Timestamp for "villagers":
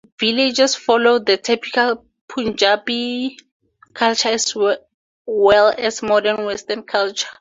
0.19-0.73